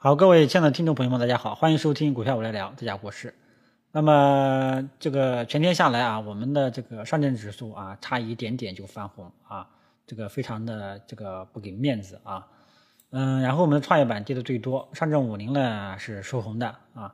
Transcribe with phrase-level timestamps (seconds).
[0.00, 3.34] 好，各位亲爱的听众朋友们，大家好，欢迎收听股票我来聊，这家国事。
[3.90, 9.66] 那么这个全天下来啊，我们的这个上证指数啊，差一点点就翻红啊，
[10.06, 12.46] 这个非常的这个不给面子啊。
[13.10, 17.12] 嗯，然后我们的创业板跌的最多，上证五零呢是收红的啊。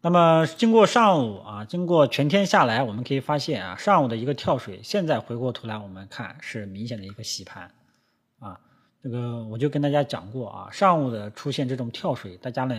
[0.00, 7.70] 那么经过上午啊，经过全天下来，我们可以发现啊，上午的一个跳水，现在回过头来我们看是明显的一个洗盘
[9.00, 12.74] 这个我就跟大家讲过啊，上午的出现这种跳水，大家呢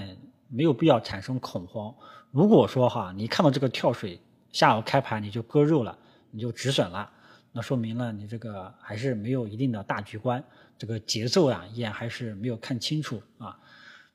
[0.49, 1.95] 没有必要产生恐慌。
[2.31, 4.19] 如果说哈，你看到这个跳水，
[4.51, 5.97] 下午开盘你就割肉了，
[6.29, 7.09] 你就止损了，
[7.53, 10.43] 那说明了你这个还是没有一定的大局观，
[10.77, 13.57] 这个节奏啊依然还是没有看清楚啊。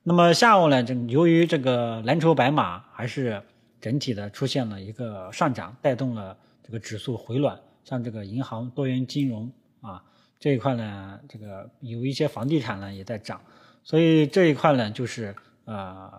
[0.02, 3.42] 那么下午呢，这由于这个蓝筹白马还是
[3.80, 9.50] 整体的出现了一个上涨，带动了这个指数回暖，像这个银行、多元金融
[9.80, 10.04] 啊。
[10.40, 13.40] 这一块呢，这个有一些房地产呢也在涨，
[13.82, 15.34] 所以这一块呢就是
[15.64, 16.10] 呃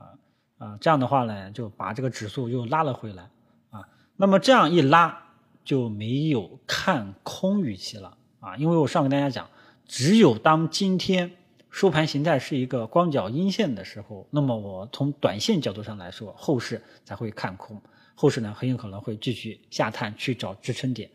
[0.58, 3.30] 呃这样的话呢，就把这个指数又拉了回来
[3.70, 3.88] 啊。
[4.16, 9.48] 那么这样一拉就没有看空预期了啊，因为我上跟大家讲，
[9.86, 11.32] 只有当今天
[11.70, 17.80] 收盘形态是一个光脚阴线的时候，那么我从短线角度上来说，后市才会看空，
[18.16, 21.08] 后市呢很有可能会继续下探去找支撑点。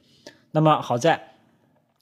[0.52, 1.29] 那么好在。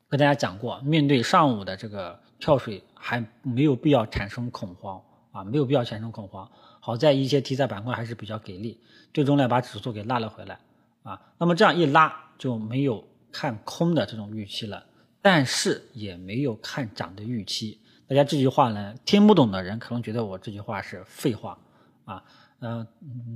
[0.08, 4.98] 跟大家讲过，面对上午的这个跳水，还没有必要产生恐慌
[5.32, 6.50] 啊，没有必要产生恐慌。
[6.80, 8.80] 好在一些题材板块还是比较给力，
[9.12, 10.58] 最终呢把指数给拉了回来
[11.02, 11.20] 啊。
[11.36, 14.82] 那么这样一拉就没有看空的这种预期了，
[15.20, 17.78] 但是也没有看涨的预期。
[18.06, 21.58] 大家这句话呢，听不懂的人可能觉得我这句话是废话
[22.06, 22.24] 啊。
[22.60, 22.86] 嗯，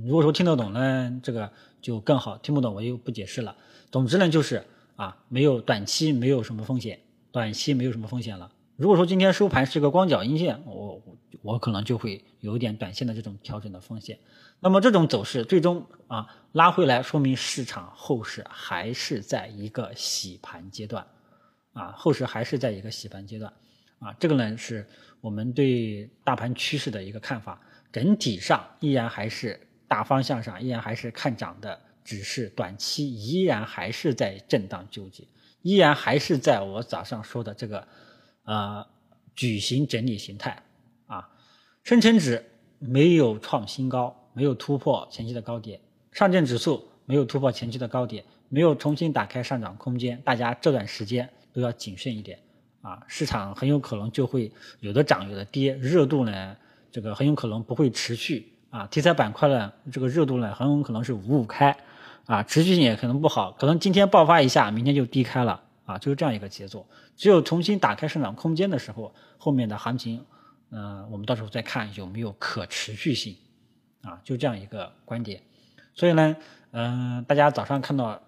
[0.03, 1.51] 如果说听得懂呢，这个
[1.83, 3.55] 就更好；听不懂我就不解释了。
[3.91, 4.65] 总之呢，就是。
[4.95, 6.99] 啊，没有短期没有什么风险，
[7.31, 8.51] 短期没有什么风险了。
[8.75, 11.01] 如果说今天收盘是个光脚阴线，我
[11.41, 14.17] 我可能就会有点短线的这种调整的风险。
[14.59, 21.05] 那么这种走势最终啊拉回来，说明市场后市还是在一个洗盘阶段，
[21.73, 23.53] 啊后市还是在一个洗盘阶段，
[23.99, 24.87] 啊这个呢是
[25.21, 27.61] 我们对大盘趋势的一个看法，
[27.91, 31.79] 整体上依然还是大方向上依然还是看涨的。
[32.03, 35.23] 只是短期依然还是在震荡纠结，
[35.61, 37.87] 依然还是在我早上说的这个，
[38.43, 38.85] 呃，
[39.35, 40.61] 矩形整理形态
[41.07, 41.29] 啊。
[41.83, 42.45] 深成指
[42.79, 45.79] 没有创新高，没有突破前期的高点，
[46.11, 50.21] 上证指数没有突破前期的高点，没有重新打开上涨空间。
[50.23, 52.39] 大家这段时间都要谨慎一点
[52.81, 56.57] 啊，市场很有可能就会有的涨有的跌，热度呢，
[56.91, 58.85] 这个很有可能不会持续啊。
[58.87, 61.75] 题材板块呢，这个热度呢，很有可能是五五开。
[62.25, 66.85] 啊，持续性也可能不好，可能今天爆发一下，明天就低开了啊，就是这样一个节奏。
[67.17, 70.25] 只有重新打开上涨空间的时候，后面的行情，
[70.71, 73.35] 嗯，我们到时候再看有没有可持续性，
[74.01, 75.41] 啊，就这样一个观点。
[75.93, 76.35] 所以呢，
[76.71, 78.19] 嗯，大家早上看到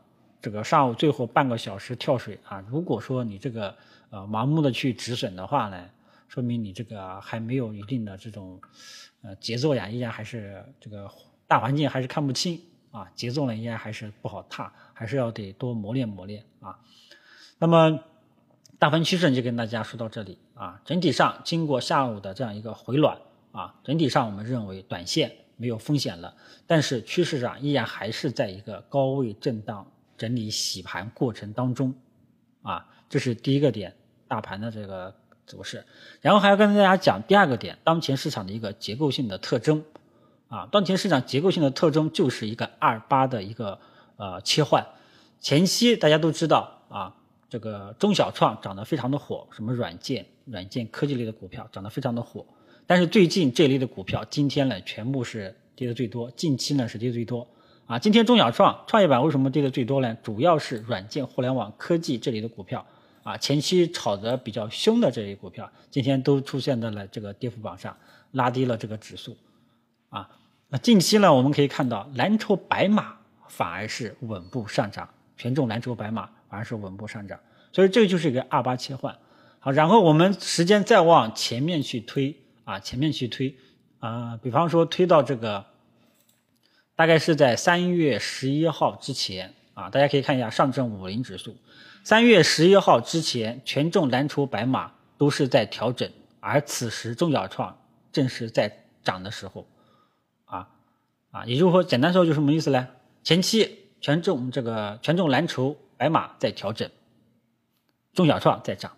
[0.41, 3.73] 这个上午最后半个小时跳水啊，如果说你这个
[4.09, 5.89] 呃盲目的去止损的话呢，
[6.27, 8.59] 说明你这个还没有一定的这种
[9.23, 11.09] 呃节奏呀，依然还是这个
[11.47, 12.61] 大环境还是看不清。
[12.95, 16.79] 啊，节奏呢应该还是不好踏，还是要得多磨练磨练啊。
[17.59, 17.99] 那么
[18.79, 20.79] 大盘趋势就跟大家说到这里啊。
[20.85, 23.17] 整体上经过下午的这样一个回暖
[23.51, 26.33] 啊，整体上我们认为短线没有风险了，
[26.65, 29.85] 但是趋势上依然还是在一个高位震荡
[30.15, 31.93] 整理洗盘过程当中
[32.61, 32.87] 啊。
[33.09, 33.93] 这是第一个点，
[34.29, 35.13] 大盘的这个
[35.45, 35.85] 走势。
[36.21, 39.83] 然后还要跟大家讲第二个点，当前市场的一个结构性的特征。
[40.55, 43.77] 啊，当前市场结构性的特征就是一个二八的一个
[44.15, 44.85] 呃切换。
[45.41, 47.13] 前期大家都知道啊，
[47.49, 52.45] 这个中小创涨得非常的火，什么软件、软件科技类的股票涨得非常的火。
[52.87, 57.45] 但是最近这类的股票今天呢，全部是跌的最多，近期呢是跌最多。
[57.85, 60.15] 啊，今天中小创创业板为什么跌的最多呢？
[60.23, 62.85] 主要是软件、互联网科技这类的股票
[63.23, 67.97] 啊，前期炒得比较凶的这类股票，今天都出现在了这个跌幅榜上，
[68.31, 69.35] 拉低了这个指数
[70.07, 70.29] 啊。
[70.81, 73.17] 近期呢，我们可以看到蓝筹白马
[73.47, 77.39] 反而是稳步上涨，权重蓝筹白马反而是稳步上涨，
[77.71, 79.15] 所以这个就是一个二八切换。
[79.59, 83.55] 好，然后我们时间再往前面去推啊，前面去推
[83.99, 85.65] 啊，比方说推到这个，
[86.95, 91.55] 大概是在三月十一号之前啊，大家可以看一下上证五零指数，
[92.03, 97.77] 三月十一号之前权重蓝筹白马都是在调整，而此时中小创
[98.11, 99.67] 正是在涨的时候。
[101.35, 102.87] 啊，也就是说，简单说就什么意思呢？
[103.21, 106.89] 前期权重这个权重蓝筹白马在调整，
[108.13, 108.89] 中小创在涨。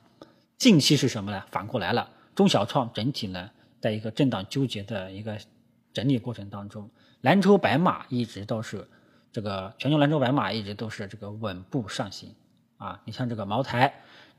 [0.56, 1.44] 近期是什么呢？
[1.50, 3.50] 反过来了，中小创整体呢
[3.82, 5.36] 在一个震荡纠结的一个
[5.92, 6.88] 整理过程当中，
[7.22, 8.88] 蓝筹白马一直都是
[9.32, 12.36] 这个全球蓝筹白马一直都是这个稳步上行
[12.78, 13.02] 啊。
[13.06, 13.92] 你像这个茅台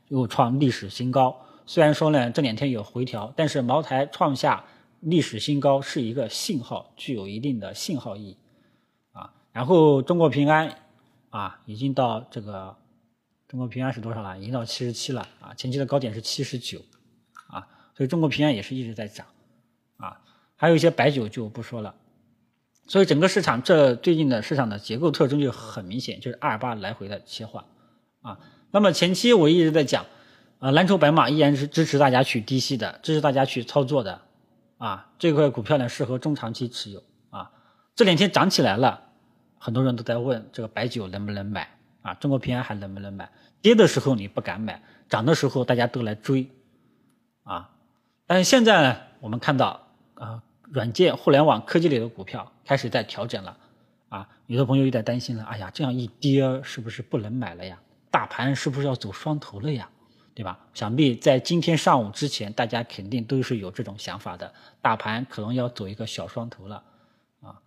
[0.07, 4.63] 又创历史新高，虽然说呢这两天有回调，但是茅台创下
[5.01, 8.37] 历史新高是一个信号，具有一定的信号意义
[9.11, 9.33] 啊。
[9.51, 10.75] 然后中国平安
[11.29, 12.75] 啊已经到这个
[13.47, 14.37] 中国平安是多少了？
[14.37, 16.79] 已经到七十七了啊，前期的高点是七十九。
[17.47, 19.25] 啊所以中国平安也是一直在涨，
[19.97, 20.21] 啊，
[20.55, 21.93] 还有一些白酒就不说了。
[22.87, 27.65] 所以整个市场这最近的市场的结构特征就很明显，就是二八来回的切换，
[28.21, 28.39] 啊，
[28.71, 30.05] 那么前期我一直在讲，
[30.59, 34.21] 啊，蓝筹白马依然是支持大家去低吸的，支持大家去操作的，
[34.79, 37.51] 啊，这块股票呢适合中长期持有，啊，
[37.95, 38.99] 这两天涨起来了，
[39.59, 41.69] 很多人都在问这个白酒能不能买，
[42.01, 43.29] 啊，中国平安还能不能买？
[43.61, 46.49] 跌的时候你不敢买，涨的时候大家都来追，
[47.43, 47.69] 啊。
[48.25, 53.57] 但是现在呢，我们看到啊，软件、互联网、科技类的股票开始在调整了，
[54.07, 57.77] 啊，有的朋友有点担心了，哎呀，这样一跌是不是不能买了呀？
[58.09, 59.89] 大盘是不是要走双头了呀？
[60.39, 60.57] 对吧？
[60.73, 66.81] 想必在今天上午之前，大家肯定都是有这种想法的，大盘可能要走一个小双头了，
[67.41, 67.61] 啊，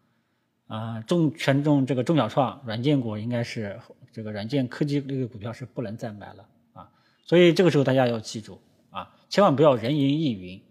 [0.68, 3.78] 啊，重权重这个中小创软件股应该是
[4.10, 6.88] 这个软件科技类的股票是不能再买了啊，
[7.26, 8.58] 所以这个时候大家要记住
[8.88, 9.14] 啊。
[9.28, 10.62] 千万不要人云亦云，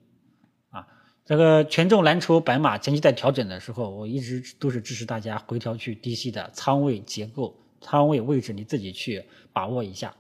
[0.71, 0.88] 啊，
[1.24, 10.15] 这个权重蓝筹白马前期在调整的时候，我一直都是支持大家回调去低吸的仓位结构、仓位位置，你自己去把握一下，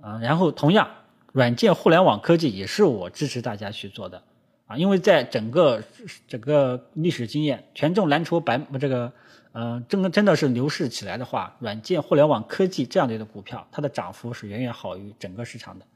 [0.00, 0.88] 啊，然后同样，
[1.32, 4.22] 软件、互联网科技也是我支持大家去做的，
[4.66, 5.82] 啊，因为在整个
[6.28, 9.12] 整个历史经验，权重蓝筹白这个，
[9.52, 15.86] 嗯，真真的是牛市起来的话，软件、互联网科技这样类的股票，它的涨幅是远远好于整个市场的。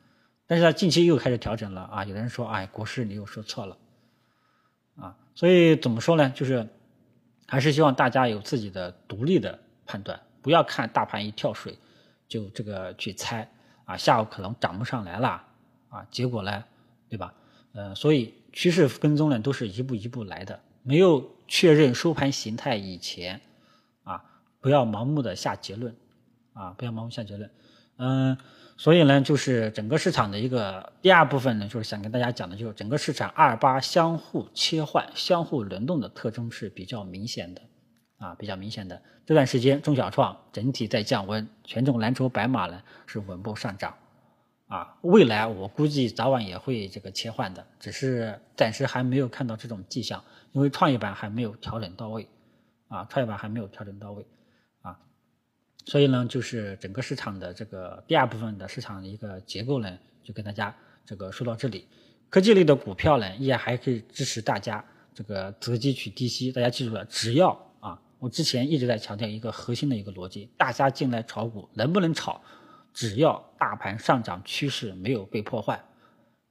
[0.47, 2.05] 但是它近期又开始调整了啊！
[2.07, 3.77] 有的人说，哎，国师你又说错了，
[4.97, 6.31] 啊，所以怎么说呢？
[6.31, 6.67] 就是
[7.47, 11.77] 还是希望大家有自己的独立的判断，不要看大盘一跳水
[12.27, 13.47] 就这个去猜
[13.89, 15.43] 啊，下午可能涨不上来了
[15.89, 16.63] 啊，结果呢，
[17.09, 17.33] 对吧？
[17.73, 23.41] 呃，所以趋势跟踪呢都是一步一步来的，没有确认收盘形态以前
[24.05, 24.23] 啊，
[24.61, 25.97] 不要盲目的下结论
[26.53, 27.51] 啊，不要盲目下结论，
[27.97, 28.37] 嗯。
[28.81, 37.63] 所以呢，就是整个市场的一个第二部分呢，就是想跟大家讲的，就是整个市场二八相互切换、相互轮动的特征是比较明显的，
[38.19, 39.01] 啊，比较明显的。
[39.25, 43.95] 这段时间中小创整体在降温，权重蓝筹白马呢是稳步上涨，
[44.67, 50.23] 啊，未来我估计早晚也会这个切换的，只是暂时还没有看到这种迹象，
[50.53, 52.29] 因为创业板还没有调整到位，
[52.89, 54.27] 啊，创业板还没有调整到位。
[54.83, 54.99] 啊
[55.87, 60.75] 所以呢，就是整个市场的这个第二部分的市场的一个结构呢，就跟大家
[61.07, 61.89] 这个说到这里。
[62.29, 66.53] 科技类的股票呢，依然还可以支持大家这个择机取低吸。
[66.53, 67.59] 大家记住了，只要，
[68.19, 72.41] 我之前一直在强调一个核心的一个逻辑：大家进来炒股能不能炒？
[72.93, 75.81] 只要大盘上涨趋势没有被破坏，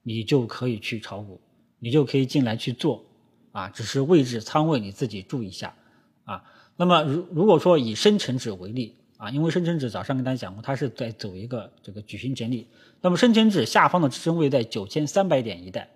[0.03, 1.41] 你就可以去炒股，
[1.79, 3.05] 你就可以进来去做
[3.51, 3.69] 啊。
[3.69, 5.75] 只是位置仓位你自己注意一下
[6.23, 6.43] 啊。
[6.75, 8.95] 那么如如果说以深成指为例。
[9.17, 12.67] 啊，因为深成指早上跟大家讲过，它是在走一个这个矩形整理。
[13.01, 15.89] 那么深成指下方的支撑位在九千三百点一带。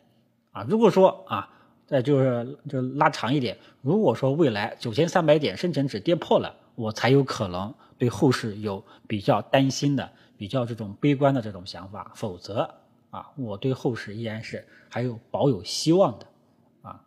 [0.50, 1.48] 啊，如果说啊，
[1.92, 12.14] 再就是就拉长一点，如果说未来九千三百点深成指跌破了，我才有可能对后市有比较担心的、比较这种悲观的这种想法。
[12.16, 12.74] 否则
[13.10, 16.26] 啊，我对后市依然是还有保有希望的。
[16.82, 17.04] 啊，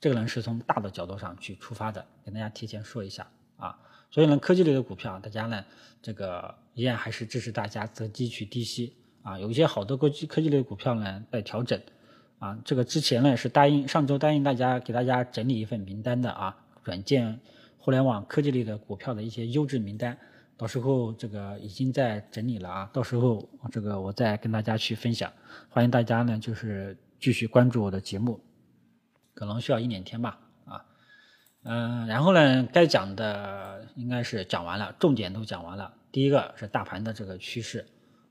[0.00, 3.76] 这个呢是从大的角度上去出发的，跟大家提前说一下啊。
[4.12, 5.64] 所以呢，科技类的股票，大家呢，
[6.00, 9.36] 这个依然还是支持大家择机去低吸啊。
[9.36, 11.80] 有一些好的科技科技类股票呢在调整
[12.38, 12.58] 啊。
[12.64, 17.40] 这个之前呢是答应上周答应大家给大家整理一份名单的啊，软件、
[17.78, 20.16] 互联网科技类的股票的一些优质名单，
[20.56, 22.90] 到时候这个已经在整理了啊。
[22.92, 25.32] 到时候这个我再跟大家去分享，
[25.68, 28.40] 欢迎大家呢就是继续关注我的节目，
[29.34, 30.84] 可能需要一两天吧啊。
[31.64, 35.92] 嗯，然后呢，该讲的应该是讲完了，重点都讲完了。
[36.10, 37.84] 第一个是大盘的这个趋势，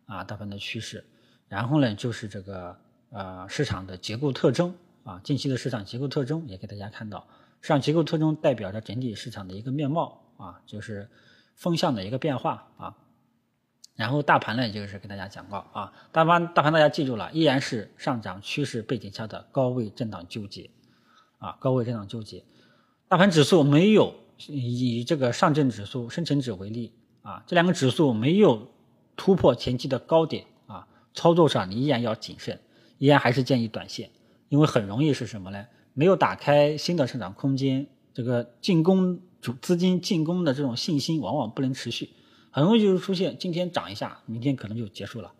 [0.06, 1.06] 啊，大盘的趋势。
[1.48, 2.78] 然后呢，就是这个
[3.10, 7.28] 呃市场的结构特征，啊，近期的市场结构特征也给大家看到。
[7.62, 11.10] 市场结构特征代表着整体市场的一个面貌，啊，就是
[11.56, 12.96] 风向的一个变化，啊。
[13.96, 20.70] 然后大盘呢，也就是给大家讲过，啊，大盘大盘大家记住了，依然是上涨趋势背景下的高位震荡纠结，
[21.40, 22.44] 啊，高位震荡纠结。
[23.08, 24.14] 大盘指数没有
[24.48, 28.70] 以这个上证指数、深成指为例啊，这两个指数没有
[29.16, 32.60] 突破前期的高点啊，操作上你依然要谨慎，
[32.98, 34.10] 依然还是建议短线
[34.50, 35.66] 因为很容易是什么呢？
[35.94, 42.10] 没有打开新的上涨空间，这个进攻主资金进攻的这种信心往往不能持续，
[42.52, 45.34] 很容易就是出现今天涨一下，明天可能就结束了。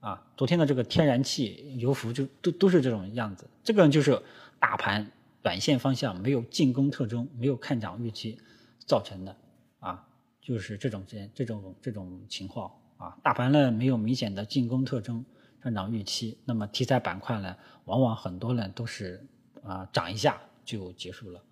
[0.00, 4.22] 啊，昨天的这个天然气、油服就都都是这种样子，这个就是
[4.60, 5.10] 大盘
[5.42, 8.38] 短线方向没有进攻特征、没有看涨预期
[8.84, 9.36] 造成的
[9.80, 10.06] 啊，
[10.40, 15.24] 就是这种这这种这种情况啊，大盘呢没有明显的进攻特征、
[15.66, 17.56] 上涨预期，那么题材板块呢，
[17.86, 19.26] 往往很多人都是
[19.64, 21.42] 啊涨一下就结束了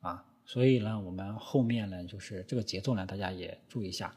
[0.00, 4.12] 啊，所以呢，我们后面呢就是这个节奏呢，大家也注意一下。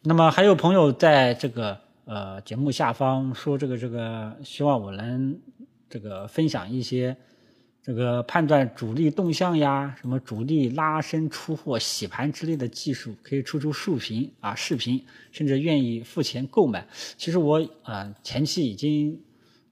[0.00, 5.38] 那么还有朋友在这个呃节目下方说这个这个希望我能
[5.90, 7.14] 这个分享一些
[7.88, 15.02] 这个判断主力动向呀，什么主力拉升出货、洗盘之类的技术，可以出出视频啊视频，
[15.32, 16.86] 甚至愿意付钱购买。
[17.16, 19.18] 其实我啊前期已经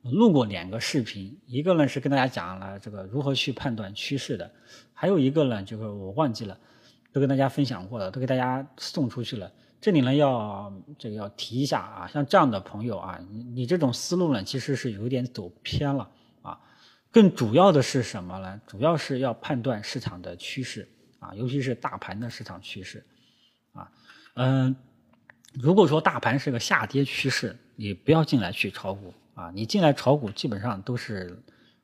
[0.02, 4.50] 录过两个视频，一个呢是跟大家讲了这个如何去判断趋势的，
[4.94, 6.58] 还有一个呢就是我忘记了，
[7.12, 9.52] 都跟大家分享过了，都给大家送出去了。
[9.78, 16.08] 这里呢，要这个要提一下啊，像这样的朋友啊，你你这种思路呢，其实是有点走偏了。
[17.10, 18.60] 更主要的是什么呢？
[18.66, 20.86] 主要是要判断市场的趋势
[21.18, 23.04] 啊，尤其是大盘的市场趋势
[23.72, 23.90] 啊。
[24.34, 24.76] 嗯，
[25.54, 29.50] 如果说大盘是个下跌趋势，你不要进来去炒股啊。
[29.54, 31.42] 你进来炒股，基本上都是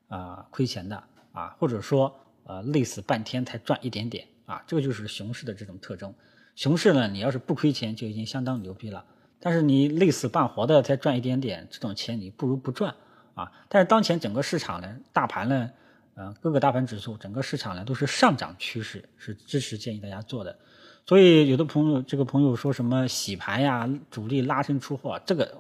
[0.08, 1.02] 啊亏钱的
[1.32, 2.14] 啊，或者说
[2.44, 4.62] 呃累死半天才赚一点点啊。
[4.66, 6.12] 这个就是熊市的这种特征。
[6.54, 9.02] 熊市呢，你要是不亏钱就已经相当牛逼了。
[9.40, 12.94] 但是你累死半活的才赚一点点，这种钱你不如不赚
[13.34, 13.50] 啊。
[13.68, 15.70] 但是当前整个市场呢，大盘呢，
[16.14, 20.58] 呃，各个大盘指数，整个市场呢都是上涨趋势，是支持建议大家做的。
[21.06, 25.56] 所以有的朋友，这个朋友说什么洗盘呀，主力拉升出货，这个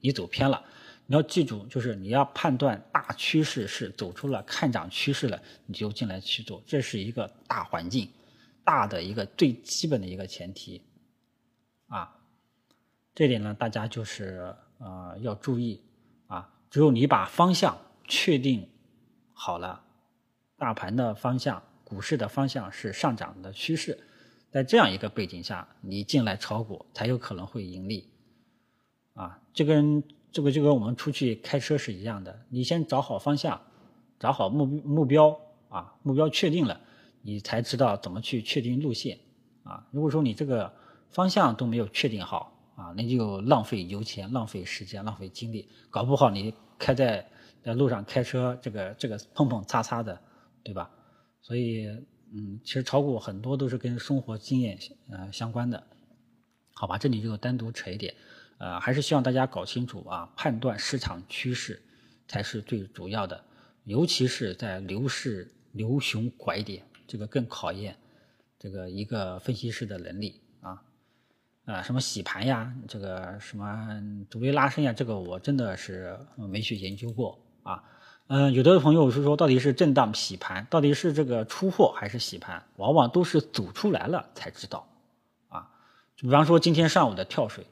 [0.00, 0.62] 你走偏了。
[1.06, 8.08] 你要记住，就是你要判断大趋势是走出了看涨趋势了，你就进来去做，这是一个大环境。
[8.62, 10.80] 大的一个最基本的一个前提，
[11.88, 12.14] 啊，
[13.12, 15.82] 这点呢，大家就是呃要注意。
[16.70, 18.68] 只有你把方向确定
[19.32, 19.82] 好了，
[20.56, 23.98] 大盘的方向、股市的方向是上涨的趋势，
[24.50, 28.08] 在这样一个背景下，你进来炒股才有可能会盈利。
[29.14, 33.60] 啊，这跟这个就跟我们出去开车是一样的，你先找好方向，
[34.18, 35.36] 找好目目标
[35.68, 36.80] 啊，目标确定了。
[37.22, 39.18] 你才知道怎么去确定路线
[39.62, 39.86] 啊！
[39.90, 40.72] 如果说你这个
[41.10, 47.28] 方向都没有确定好啊，那就浪费油钱、浪费时间、浪费精力，搞不好你开在
[47.62, 50.18] 在路上开车，这个这个碰碰擦擦的，
[50.62, 50.90] 对吧？
[51.42, 51.86] 所以，
[52.32, 54.78] 嗯，其实炒股很多都是跟生活经验
[55.10, 55.82] 呃相关的，
[56.72, 56.96] 好吧？
[56.96, 58.14] 这里就单独扯一点，
[58.58, 61.82] 呃，还是希望大家搞清楚啊，判断市场趋势
[62.26, 63.44] 才是最主要的，
[63.84, 66.82] 尤其是在牛市牛熊拐点。
[67.06, 67.96] 这个更考验
[68.56, 70.40] 这个一个分析师的能力
[71.70, 77.82] 啊，什么洗盘呀，这个什么主力拉升呀，这个我真的是没去研究过啊。
[78.26, 84.86] 嗯，有的朋友是说，到底是震荡洗盘，到底是这个出货还是洗盘，往往都是走出来了才知道
[85.48, 85.70] 啊。
[86.16, 87.64] 就比方说今天上午的跳水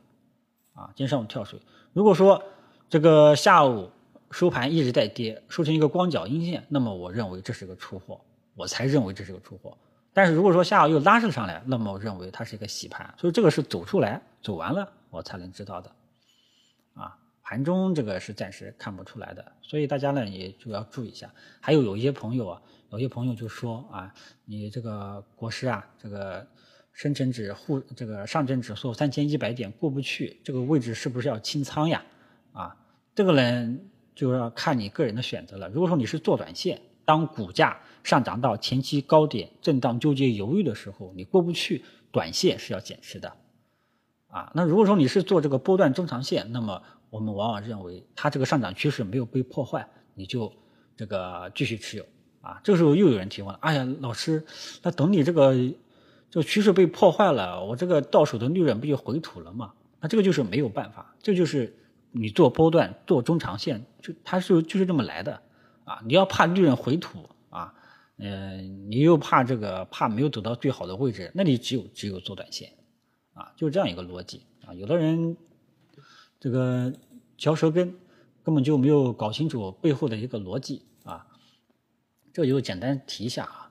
[0.75, 1.61] 啊，今天上午跳水，
[1.93, 2.43] 如果说
[2.89, 3.91] 这个下午
[4.31, 8.21] 收盘一直在跌，收成一个光脚阴线，那么我认为这是个出货。
[8.55, 9.79] 我才认为这是个出货，
[10.19, 15.93] 但是如果说下午又拉升上来，那么我认为它是一个洗盘，所以这个是走出来走完了我才能知道的，
[16.95, 21.33] 啊，盘中这个是暂时看不出来的，所以大家呢也就要注意一下。
[21.61, 24.13] 还有有一些朋友啊，有些朋友就说啊，
[24.45, 26.45] 你这个国师啊，这个
[26.93, 32.03] 深成指沪这个上证指数三千一百点过不去，这个位置是不是要清仓呀？
[32.53, 32.77] 啊，
[33.15, 33.79] 这个呢
[34.17, 35.69] 就要看你个人的选择了。
[35.69, 43.33] 如果说你是做短线，当股价上涨到前期高点，震荡纠结犹豫的时候，你过不去，短线是要减持的，
[44.27, 50.53] 啊，那如果说你是做这个波段中长线，那么我们往往认为它这个上涨趋势没有被破坏，你就
[50.99, 52.05] 这个继续持有，
[52.43, 54.45] 啊，这个时候又有人提问了，哎呀，老师，
[54.83, 55.55] 那等你这个
[56.29, 59.73] 这个趋势被破坏了，我这个到手的利润不就回吐了吗？
[59.99, 61.75] 那这个就是没有办法，这就是
[62.11, 65.41] 你做波段做中长线，就它是就是这么来的，
[65.89, 67.75] 啊，你要怕利润回吐啊。
[68.21, 72.73] 嗯，你又怕这个，怕没有走到最好的位置，那你只有只有做短线，
[73.33, 74.75] 啊，就这样一个逻辑啊。
[74.75, 75.37] 有的人
[76.41, 76.93] 这个
[77.37, 77.95] 嚼舌根，
[78.43, 81.27] 根本就没有搞清楚背后的一个逻辑啊。
[82.33, 83.71] 这就简单提一下啊。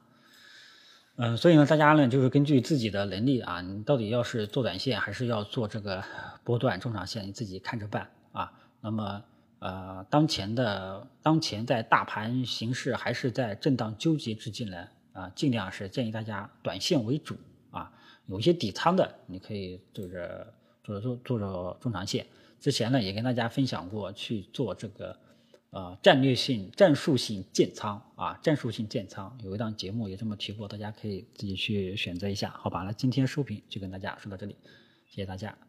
[1.18, 6.02] 嗯，所以呢，大家呢就是根据自己的能力啊，你到底要是做短线，还是要做这个
[6.46, 8.54] 波段中长线，你自己看着办啊。
[8.80, 9.24] 那么
[9.60, 17.36] 呃，当前的当前在大盘形势还是在震荡纠结之际呢，啊，尽量是建议大家短线为主
[17.72, 17.92] 啊，
[18.28, 22.26] 有一些底仓的，你可以做着做着做做中长线。
[22.60, 25.18] 之前呢也跟大家分享过去做这个
[25.72, 32.84] 呃战略性战术性建仓啊，战术性建仓有一档节目也这么提过，大家可以自己去选择一下，好吧？
[32.84, 34.56] 那今天收评就跟大家说到这里，
[35.08, 35.67] 谢谢大家。